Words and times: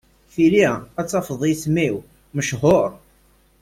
Tili 0.33 0.65
ad 0.99 1.07
tafeḍ 1.07 1.41
isem-iw 1.53 1.95
mechur. 2.35 2.89